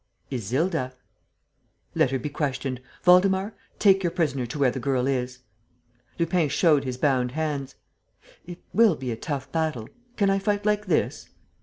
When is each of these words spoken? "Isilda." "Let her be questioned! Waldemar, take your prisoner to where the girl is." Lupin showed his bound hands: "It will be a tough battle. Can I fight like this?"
"Isilda." 0.31 0.93
"Let 1.93 2.09
her 2.09 2.17
be 2.17 2.29
questioned! 2.31 2.81
Waldemar, 3.05 3.53
take 3.77 4.01
your 4.03 4.09
prisoner 4.09 4.47
to 4.47 4.57
where 4.57 4.71
the 4.71 4.79
girl 4.79 5.05
is." 5.05 5.43
Lupin 6.17 6.49
showed 6.49 6.85
his 6.85 6.97
bound 6.97 7.33
hands: 7.33 7.75
"It 8.47 8.57
will 8.73 8.95
be 8.95 9.11
a 9.11 9.15
tough 9.15 9.51
battle. 9.51 9.89
Can 10.17 10.31
I 10.31 10.39
fight 10.39 10.65
like 10.65 10.87
this?" 10.87 11.29